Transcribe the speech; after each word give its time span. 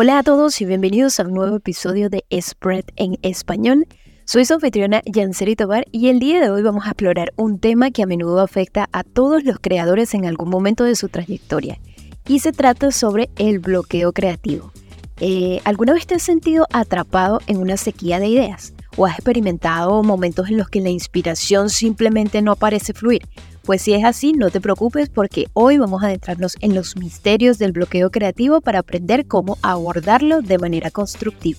Hola 0.00 0.20
a 0.20 0.22
todos 0.22 0.60
y 0.60 0.64
bienvenidos 0.64 1.18
a 1.18 1.24
un 1.24 1.34
nuevo 1.34 1.56
episodio 1.56 2.08
de 2.08 2.24
Spread 2.40 2.84
en 2.94 3.18
español. 3.22 3.84
Soy 4.26 4.44
su 4.44 4.54
anfitriona 4.54 5.02
Yanseri 5.04 5.56
Tobar 5.56 5.86
y 5.90 6.06
el 6.06 6.20
día 6.20 6.40
de 6.40 6.50
hoy 6.50 6.62
vamos 6.62 6.86
a 6.86 6.90
explorar 6.90 7.32
un 7.34 7.58
tema 7.58 7.90
que 7.90 8.04
a 8.04 8.06
menudo 8.06 8.38
afecta 8.40 8.88
a 8.92 9.02
todos 9.02 9.42
los 9.42 9.58
creadores 9.58 10.14
en 10.14 10.24
algún 10.24 10.50
momento 10.50 10.84
de 10.84 10.94
su 10.94 11.08
trayectoria. 11.08 11.80
Y 12.28 12.38
se 12.38 12.52
trata 12.52 12.92
sobre 12.92 13.28
el 13.38 13.58
bloqueo 13.58 14.12
creativo. 14.12 14.70
Eh, 15.18 15.60
¿Alguna 15.64 15.94
vez 15.94 16.06
te 16.06 16.14
has 16.14 16.22
sentido 16.22 16.68
atrapado 16.72 17.40
en 17.48 17.56
una 17.56 17.76
sequía 17.76 18.20
de 18.20 18.28
ideas? 18.28 18.74
¿O 18.96 19.04
has 19.04 19.14
experimentado 19.14 20.04
momentos 20.04 20.48
en 20.48 20.58
los 20.58 20.68
que 20.68 20.80
la 20.80 20.90
inspiración 20.90 21.70
simplemente 21.70 22.40
no 22.40 22.54
parece 22.54 22.92
fluir? 22.92 23.22
Pues 23.68 23.82
si 23.82 23.92
es 23.92 24.02
así, 24.02 24.32
no 24.32 24.48
te 24.48 24.62
preocupes 24.62 25.10
porque 25.10 25.48
hoy 25.52 25.76
vamos 25.76 26.02
a 26.02 26.06
adentrarnos 26.06 26.56
en 26.62 26.74
los 26.74 26.96
misterios 26.96 27.58
del 27.58 27.72
bloqueo 27.72 28.10
creativo 28.10 28.62
para 28.62 28.78
aprender 28.78 29.26
cómo 29.26 29.58
abordarlo 29.60 30.40
de 30.40 30.56
manera 30.56 30.90
constructiva. 30.90 31.58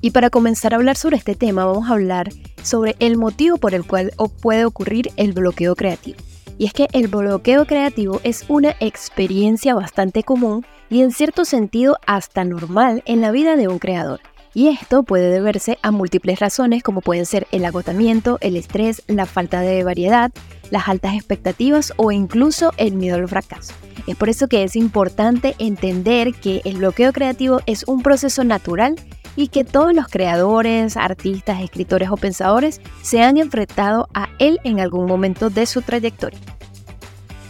Y 0.00 0.12
para 0.12 0.30
comenzar 0.30 0.72
a 0.72 0.78
hablar 0.78 0.96
sobre 0.96 1.18
este 1.18 1.34
tema, 1.34 1.66
vamos 1.66 1.90
a 1.90 1.92
hablar 1.92 2.30
sobre 2.62 2.96
el 2.98 3.18
motivo 3.18 3.58
por 3.58 3.74
el 3.74 3.86
cual 3.86 4.14
puede 4.40 4.64
ocurrir 4.64 5.10
el 5.18 5.34
bloqueo 5.34 5.76
creativo. 5.76 6.20
Y 6.56 6.64
es 6.64 6.72
que 6.72 6.88
el 6.94 7.08
bloqueo 7.08 7.66
creativo 7.66 8.18
es 8.24 8.46
una 8.48 8.76
experiencia 8.80 9.74
bastante 9.74 10.22
común 10.22 10.64
y 10.88 11.02
en 11.02 11.12
cierto 11.12 11.44
sentido 11.44 11.98
hasta 12.06 12.44
normal 12.44 13.02
en 13.04 13.20
la 13.20 13.30
vida 13.30 13.56
de 13.56 13.68
un 13.68 13.78
creador. 13.78 14.20
Y 14.54 14.68
esto 14.68 15.02
puede 15.02 15.30
deberse 15.30 15.78
a 15.80 15.90
múltiples 15.90 16.38
razones 16.38 16.82
como 16.82 17.00
pueden 17.00 17.24
ser 17.24 17.46
el 17.52 17.64
agotamiento, 17.64 18.36
el 18.42 18.56
estrés, 18.56 19.02
la 19.06 19.24
falta 19.24 19.60
de 19.60 19.82
variedad, 19.82 20.30
las 20.70 20.88
altas 20.88 21.14
expectativas 21.14 21.94
o 21.96 22.12
incluso 22.12 22.72
el 22.76 22.94
miedo 22.94 23.16
al 23.16 23.28
fracaso. 23.28 23.72
Es 24.06 24.16
por 24.16 24.28
eso 24.28 24.48
que 24.48 24.62
es 24.62 24.76
importante 24.76 25.54
entender 25.58 26.34
que 26.34 26.60
el 26.64 26.78
bloqueo 26.78 27.12
creativo 27.12 27.60
es 27.66 27.84
un 27.84 28.02
proceso 28.02 28.44
natural 28.44 28.96
y 29.36 29.48
que 29.48 29.64
todos 29.64 29.94
los 29.94 30.08
creadores, 30.08 30.98
artistas, 30.98 31.62
escritores 31.62 32.10
o 32.10 32.18
pensadores 32.18 32.82
se 33.00 33.22
han 33.22 33.38
enfrentado 33.38 34.08
a 34.12 34.28
él 34.38 34.60
en 34.64 34.80
algún 34.80 35.06
momento 35.06 35.48
de 35.48 35.64
su 35.64 35.80
trayectoria. 35.80 36.38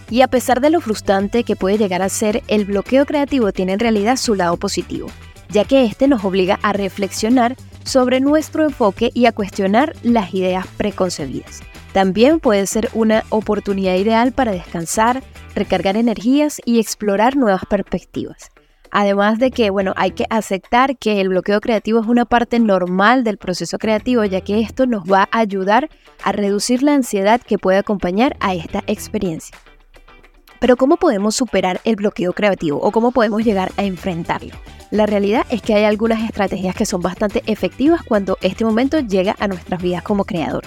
Y 0.09 0.21
a 0.21 0.29
pesar 0.29 0.61
de 0.61 0.71
lo 0.71 0.81
frustrante 0.81 1.43
que 1.43 1.57
puede 1.57 1.79
llegar 1.79 2.03
a 2.03 2.09
ser, 2.09 2.45
el 2.47 2.67
bloqueo 2.67 3.07
creativo 3.07 3.51
tiene 3.51 3.73
en 3.73 3.81
realidad 3.81 4.17
su 4.17 4.37
lado 4.37 4.57
positivo 4.57 5.09
ya 5.53 5.65
que 5.65 5.85
este 5.85 6.09
nos 6.09 6.25
obliga 6.25 6.59
a 6.63 6.73
reflexionar 6.73 7.57
sobre 7.85 8.21
nuestro 8.21 8.65
enfoque 8.65 9.11
y 9.15 9.27
a 9.27 9.33
cuestionar 9.33 9.95
las 10.03 10.35
ideas 10.35 10.67
preconcebidas. 10.77 11.63
También 11.93 12.41
puede 12.41 12.67
ser 12.67 12.89
una 12.95 13.25
oportunidad 13.29 13.97
ideal 13.97 14.33
para 14.33 14.53
descansar, 14.53 15.23
recargar 15.55 15.97
energías 15.97 16.61
y 16.65 16.81
explorar 16.81 17.37
nuevas 17.37 17.67
perspectivas. 17.67 18.51
Además 18.91 19.39
de 19.39 19.51
que, 19.51 19.71
bueno, 19.71 19.95
hay 19.97 20.11
que 20.11 20.27
aceptar 20.29 20.99
que 20.99 21.21
el 21.21 21.31
bloqueo 21.31 21.61
creativo 21.61 22.01
es 22.01 22.07
una 22.07 22.27
parte 22.27 22.59
normal 22.59 23.25
del 23.25 23.39
proceso 23.39 23.79
creativo, 23.79 24.23
ya 24.25 24.43
que 24.43 24.61
esto 24.61 24.87
nos 24.87 25.05
va 25.05 25.29
a 25.33 25.39
ayudar 25.39 25.89
a 26.23 26.33
reducir 26.33 26.83
la 26.83 26.95
ansiedad 26.95 27.41
que 27.41 27.59
puede 27.59 27.79
acompañar 27.79 28.37
a 28.41 28.55
esta 28.55 28.85
experiencia. 28.87 29.57
Pero 30.63 30.77
¿cómo 30.77 30.97
podemos 30.97 31.35
superar 31.35 31.81
el 31.83 31.97
bloqueo 31.97 32.35
creativo 32.35 32.79
o 32.79 32.93
cómo 32.93 33.11
podemos 33.11 33.45
llegar 33.45 33.73
a 33.77 33.83
enfrentarlo? 33.83 34.55
La 34.93 35.07
realidad 35.07 35.45
es 35.51 35.61
que 35.61 35.75
hay 35.75 35.83
algunas 35.83 36.23
estrategias 36.23 36.77
que 36.77 36.87
son 36.87 37.03
bastante 37.03 37.43
efectivas 37.47 38.01
cuando 38.05 38.39
este 38.43 38.65
momento 38.65 39.01
llega 39.01 39.35
a 39.41 39.49
nuestras 39.49 39.83
vidas 39.83 40.05
como 40.05 40.25
creador. 40.25 40.63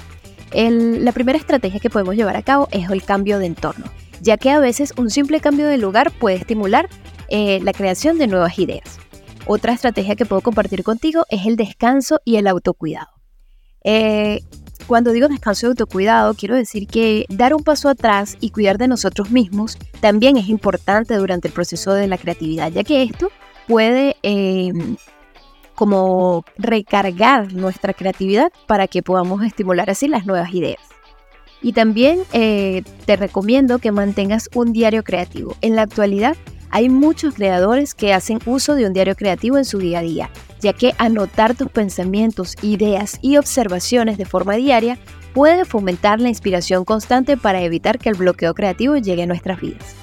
la 0.52 1.12
primera 1.14 1.38
estrategia 1.38 1.80
que 1.80 1.90
podemos 1.90 2.18
llevar 2.18 2.36
a 2.36 2.44
cabo 2.44 2.68
es 2.72 2.90
el 2.90 3.04
cambio 3.04 3.40
de 3.40 3.46
entorno, 3.46 3.86
ya 4.20 4.36
que 4.36 4.50
a 4.50 4.60
veces 4.60 4.92
un 4.98 5.10
simple 5.10 5.40
cambio 5.40 5.66
de 5.66 5.78
lugar 5.78 6.12
puede 6.12 6.36
estimular 6.36 6.90
eh, 7.30 7.62
la 7.64 7.72
creación 7.72 8.18
de 8.18 8.28
nuevas 8.28 8.60
ideas. 8.60 9.00
Otra 9.48 9.72
estrategia 9.72 10.18
que 10.18 10.26
puedo 10.26 10.42
compartir 10.42 10.84
contigo 10.84 11.24
es 11.30 11.46
el 11.46 11.56
descanso 11.56 12.20
y 12.26 12.36
el 12.36 12.48
autocuidado. 12.48 13.12
Eh, 13.86 14.42
cuando 14.88 15.12
digo 15.12 15.28
descanso 15.28 15.66
y 15.66 15.70
autocuidado, 15.70 16.34
quiero 16.34 16.56
decir 16.56 16.88
que 16.88 17.26
dar 17.30 17.54
un 17.54 17.64
paso 17.64 17.90
atrás 17.90 18.38
y 18.40 18.52
cuidar 18.52 18.78
de 18.78 18.88
nosotros 18.88 19.32
mismos 19.32 19.78
también 20.00 20.38
es 20.38 20.48
importante 20.50 21.16
durante 21.16 21.48
el 21.48 21.54
proceso 21.54 21.94
de 21.94 22.08
la 22.08 22.18
creatividad, 22.18 22.72
ya 22.72 22.84
que 22.84 23.04
esto 23.04 23.30
puede 23.68 24.16
em, 24.22 24.98
como 25.74 26.46
recargar 26.58 27.54
nuestra 27.54 27.94
creatividad 27.94 28.52
para 28.68 28.88
que 28.88 29.04
podamos 29.04 29.44
estimular 29.44 29.90
así 29.90 30.08
las 30.08 30.26
nuevas 30.26 30.54
ideas. 30.54 30.82
Y 31.62 31.74
también 31.74 32.20
eh, 32.32 32.84
te 33.06 33.16
recomiendo 33.16 33.80
que 33.80 33.92
mantengas 33.92 34.50
un 34.54 34.72
diario 34.72 35.04
creativo. 35.04 35.56
En 35.62 35.76
la 35.76 35.82
actualidad 35.82 36.38
hay 36.76 36.90
muchos 36.90 37.36
creadores 37.36 37.96
que 37.96 38.14
hacen 38.14 38.40
uso 38.46 38.76
de 38.76 38.86
un 38.86 38.92
diario 38.92 39.16
creativo 39.16 39.58
en 39.58 39.64
su 39.64 39.78
día 39.78 40.00
a 40.00 40.02
día, 40.02 40.30
ya 40.60 40.74
que 40.74 40.94
anotar 40.98 41.56
tus 41.56 41.70
pensamientos, 41.70 42.58
ideas 42.62 43.18
y 43.22 43.38
observaciones 43.38 44.18
de 44.18 44.26
forma 44.26 44.56
diaria 44.56 44.98
puede 45.34 45.64
fomentar 45.64 46.20
la 46.20 46.28
inspiración 46.28 46.84
constante 46.84 47.38
para 47.38 47.62
evitar 47.62 47.98
que 47.98 48.10
el 48.10 48.16
bloqueo 48.16 48.54
creativo 48.54 48.98
llegue 48.98 49.24
a 49.24 49.26
nuestras 49.26 49.62
vidas. 49.62 49.96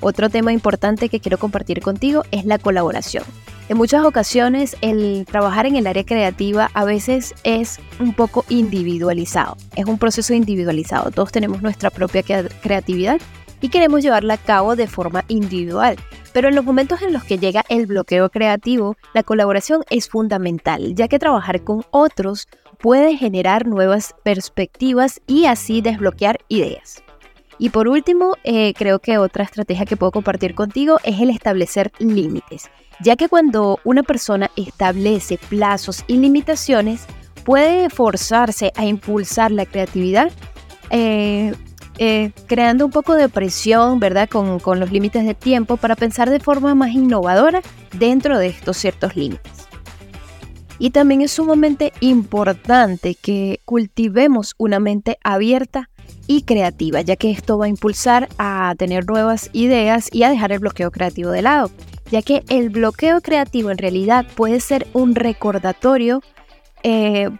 Otro 0.00 0.28
tema 0.28 0.50
importante 0.50 1.08
que 1.08 1.20
quiero 1.20 1.38
compartir 1.38 1.80
contigo 1.80 2.24
es 2.32 2.44
la 2.44 2.58
colaboración. 2.58 3.22
En 3.68 3.76
muchas 3.76 4.04
ocasiones 4.04 4.76
el 4.80 5.26
trabajar 5.30 5.66
en 5.66 5.76
el 5.76 5.86
área 5.86 6.04
creativa 6.04 6.72
a 6.74 6.84
veces 6.84 7.36
es 7.44 7.78
un 8.00 8.14
poco 8.14 8.44
individualizado, 8.48 9.56
es 9.76 9.84
un 9.86 9.98
proceso 9.98 10.34
individualizado. 10.34 11.12
Todos 11.12 11.30
tenemos 11.30 11.62
nuestra 11.62 11.90
propia 11.90 12.24
creatividad 12.24 13.20
y 13.66 13.68
queremos 13.68 14.00
llevarla 14.00 14.34
a 14.34 14.38
cabo 14.38 14.76
de 14.76 14.86
forma 14.86 15.24
individual. 15.26 15.96
Pero 16.32 16.46
en 16.46 16.54
los 16.54 16.64
momentos 16.64 17.02
en 17.02 17.12
los 17.12 17.24
que 17.24 17.36
llega 17.36 17.64
el 17.68 17.86
bloqueo 17.86 18.30
creativo, 18.30 18.96
la 19.12 19.24
colaboración 19.24 19.82
es 19.90 20.08
fundamental, 20.08 20.94
ya 20.94 21.08
que 21.08 21.18
trabajar 21.18 21.64
con 21.64 21.82
otros 21.90 22.46
puede 22.78 23.16
generar 23.16 23.66
nuevas 23.66 24.14
perspectivas 24.22 25.20
y 25.26 25.46
así 25.46 25.80
desbloquear 25.80 26.38
ideas. 26.46 27.02
Y 27.58 27.70
por 27.70 27.88
último, 27.88 28.34
eh, 28.44 28.72
creo 28.74 29.00
que 29.00 29.18
otra 29.18 29.42
estrategia 29.42 29.84
que 29.84 29.96
puedo 29.96 30.12
compartir 30.12 30.54
contigo 30.54 31.00
es 31.02 31.20
el 31.20 31.30
establecer 31.30 31.90
límites, 31.98 32.70
ya 33.00 33.16
que 33.16 33.28
cuando 33.28 33.80
una 33.82 34.04
persona 34.04 34.48
establece 34.54 35.40
plazos 35.48 36.04
y 36.06 36.18
limitaciones, 36.18 37.04
puede 37.44 37.90
forzarse 37.90 38.70
a 38.76 38.84
impulsar 38.84 39.50
la 39.50 39.66
creatividad, 39.66 40.30
eh, 40.90 41.52
eh, 41.98 42.32
creando 42.46 42.84
un 42.84 42.90
poco 42.90 43.14
de 43.14 43.28
presión, 43.28 44.00
¿verdad? 44.00 44.28
Con, 44.28 44.58
con 44.58 44.80
los 44.80 44.92
límites 44.92 45.24
de 45.24 45.34
tiempo 45.34 45.76
para 45.76 45.96
pensar 45.96 46.30
de 46.30 46.40
forma 46.40 46.74
más 46.74 46.90
innovadora 46.90 47.62
dentro 47.92 48.38
de 48.38 48.48
estos 48.48 48.76
ciertos 48.76 49.16
límites. 49.16 49.66
Y 50.78 50.90
también 50.90 51.22
es 51.22 51.32
sumamente 51.32 51.92
importante 52.00 53.14
que 53.14 53.60
cultivemos 53.64 54.54
una 54.58 54.78
mente 54.78 55.18
abierta 55.24 55.88
y 56.26 56.42
creativa, 56.42 57.00
ya 57.00 57.16
que 57.16 57.30
esto 57.30 57.56
va 57.56 57.66
a 57.66 57.68
impulsar 57.68 58.28
a 58.38 58.74
tener 58.76 59.06
nuevas 59.06 59.48
ideas 59.52 60.08
y 60.12 60.24
a 60.24 60.30
dejar 60.30 60.52
el 60.52 60.58
bloqueo 60.58 60.90
creativo 60.90 61.30
de 61.30 61.42
lado, 61.42 61.70
ya 62.10 62.20
que 62.22 62.42
el 62.48 62.70
bloqueo 62.70 63.20
creativo 63.20 63.70
en 63.70 63.78
realidad 63.78 64.26
puede 64.34 64.60
ser 64.60 64.86
un 64.92 65.14
recordatorio 65.14 66.22
eh, 66.82 67.30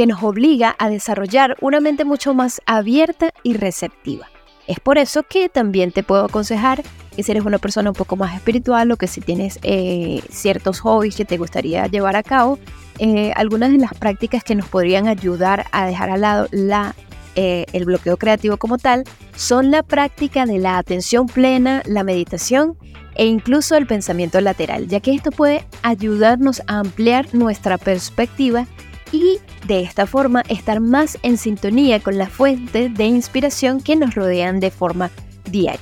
que 0.00 0.06
nos 0.06 0.22
obliga 0.22 0.74
a 0.78 0.88
desarrollar 0.88 1.58
una 1.60 1.78
mente 1.78 2.06
mucho 2.06 2.32
más 2.32 2.62
abierta 2.64 3.34
y 3.42 3.52
receptiva. 3.52 4.28
Es 4.66 4.80
por 4.80 4.96
eso 4.96 5.24
que 5.24 5.50
también 5.50 5.92
te 5.92 6.02
puedo 6.02 6.24
aconsejar 6.24 6.82
que 7.14 7.22
si 7.22 7.30
eres 7.32 7.44
una 7.44 7.58
persona 7.58 7.90
un 7.90 7.94
poco 7.94 8.16
más 8.16 8.34
espiritual 8.34 8.90
o 8.92 8.96
que 8.96 9.06
si 9.06 9.20
tienes 9.20 9.58
eh, 9.62 10.22
ciertos 10.30 10.80
hobbies 10.80 11.16
que 11.16 11.26
te 11.26 11.36
gustaría 11.36 11.86
llevar 11.86 12.16
a 12.16 12.22
cabo, 12.22 12.58
eh, 12.98 13.32
algunas 13.36 13.72
de 13.72 13.76
las 13.76 13.92
prácticas 13.92 14.42
que 14.42 14.54
nos 14.54 14.66
podrían 14.68 15.06
ayudar 15.06 15.66
a 15.70 15.84
dejar 15.84 16.08
al 16.08 16.22
lado 16.22 16.48
la 16.50 16.94
eh, 17.36 17.66
el 17.74 17.84
bloqueo 17.84 18.16
creativo 18.16 18.56
como 18.56 18.78
tal 18.78 19.04
son 19.36 19.70
la 19.70 19.82
práctica 19.82 20.46
de 20.46 20.60
la 20.60 20.78
atención 20.78 21.26
plena, 21.26 21.82
la 21.84 22.04
meditación 22.04 22.78
e 23.16 23.26
incluso 23.26 23.76
el 23.76 23.86
pensamiento 23.86 24.40
lateral, 24.40 24.88
ya 24.88 25.00
que 25.00 25.12
esto 25.12 25.30
puede 25.30 25.66
ayudarnos 25.82 26.62
a 26.68 26.78
ampliar 26.78 27.26
nuestra 27.34 27.76
perspectiva 27.76 28.66
y 29.12 29.38
de 29.66 29.80
esta 29.80 30.06
forma 30.06 30.42
estar 30.48 30.80
más 30.80 31.18
en 31.22 31.36
sintonía 31.36 32.00
con 32.00 32.18
las 32.18 32.30
fuentes 32.30 32.94
de 32.94 33.04
inspiración 33.06 33.80
que 33.80 33.96
nos 33.96 34.14
rodean 34.14 34.60
de 34.60 34.70
forma 34.70 35.10
diaria. 35.50 35.80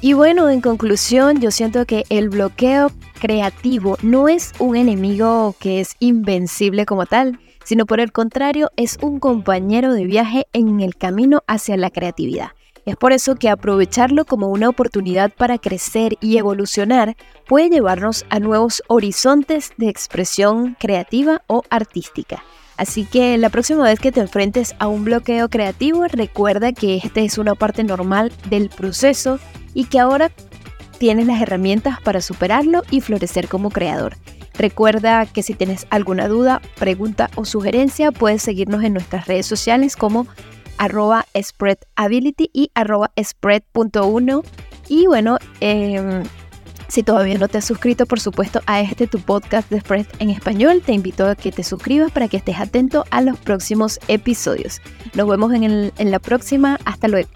Y 0.00 0.12
bueno, 0.12 0.50
en 0.50 0.60
conclusión, 0.60 1.40
yo 1.40 1.50
siento 1.50 1.86
que 1.86 2.04
el 2.10 2.28
bloqueo 2.28 2.92
creativo 3.20 3.96
no 4.02 4.28
es 4.28 4.52
un 4.58 4.76
enemigo 4.76 5.54
que 5.58 5.80
es 5.80 5.96
invencible 6.00 6.84
como 6.84 7.06
tal, 7.06 7.40
sino 7.64 7.86
por 7.86 7.98
el 7.98 8.12
contrario 8.12 8.70
es 8.76 8.98
un 9.00 9.18
compañero 9.18 9.92
de 9.92 10.04
viaje 10.04 10.46
en 10.52 10.80
el 10.80 10.96
camino 10.96 11.42
hacia 11.46 11.76
la 11.76 11.90
creatividad. 11.90 12.50
Es 12.86 12.94
por 12.94 13.12
eso 13.12 13.34
que 13.34 13.48
aprovecharlo 13.48 14.24
como 14.24 14.46
una 14.46 14.68
oportunidad 14.68 15.32
para 15.32 15.58
crecer 15.58 16.16
y 16.20 16.38
evolucionar 16.38 17.16
puede 17.48 17.68
llevarnos 17.68 18.24
a 18.30 18.38
nuevos 18.38 18.84
horizontes 18.86 19.72
de 19.76 19.88
expresión 19.88 20.76
creativa 20.78 21.42
o 21.48 21.64
artística. 21.68 22.44
Así 22.76 23.04
que 23.04 23.36
la 23.38 23.50
próxima 23.50 23.82
vez 23.82 23.98
que 23.98 24.12
te 24.12 24.20
enfrentes 24.20 24.76
a 24.78 24.86
un 24.86 25.04
bloqueo 25.04 25.48
creativo, 25.48 26.04
recuerda 26.06 26.72
que 26.72 26.98
este 26.98 27.24
es 27.24 27.38
una 27.38 27.56
parte 27.56 27.82
normal 27.82 28.32
del 28.48 28.68
proceso 28.68 29.40
y 29.74 29.86
que 29.86 29.98
ahora 29.98 30.30
tienes 30.98 31.26
las 31.26 31.42
herramientas 31.42 32.00
para 32.02 32.20
superarlo 32.20 32.82
y 32.92 33.00
florecer 33.00 33.48
como 33.48 33.70
creador. 33.70 34.16
Recuerda 34.54 35.26
que 35.26 35.42
si 35.42 35.54
tienes 35.54 35.88
alguna 35.90 36.28
duda, 36.28 36.62
pregunta 36.78 37.30
o 37.34 37.44
sugerencia, 37.44 38.12
puedes 38.12 38.42
seguirnos 38.42 38.84
en 38.84 38.92
nuestras 38.92 39.26
redes 39.26 39.46
sociales 39.46 39.96
como 39.96 40.28
arroba 40.78 41.26
spreadability 41.40 42.50
y 42.52 42.70
arroba 42.74 43.10
spread.1. 43.20 44.44
Y 44.88 45.06
bueno, 45.06 45.38
em, 45.60 46.22
si 46.88 47.02
todavía 47.02 47.38
no 47.38 47.48
te 47.48 47.58
has 47.58 47.64
suscrito, 47.64 48.06
por 48.06 48.20
supuesto, 48.20 48.60
a 48.66 48.80
este 48.80 49.06
tu 49.06 49.20
podcast 49.20 49.68
de 49.70 49.80
Spread 49.80 50.06
en 50.18 50.30
español, 50.30 50.82
te 50.84 50.92
invito 50.92 51.26
a 51.26 51.34
que 51.34 51.50
te 51.50 51.64
suscribas 51.64 52.12
para 52.12 52.28
que 52.28 52.36
estés 52.36 52.58
atento 52.58 53.04
a 53.10 53.20
los 53.20 53.38
próximos 53.38 53.98
episodios. 54.08 54.80
Nos 55.14 55.28
vemos 55.28 55.52
en, 55.52 55.92
en 55.96 56.10
la 56.10 56.18
próxima. 56.18 56.78
Hasta 56.84 57.08
luego. 57.08 57.28